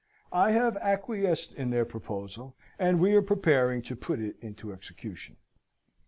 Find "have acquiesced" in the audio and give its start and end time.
0.53-1.53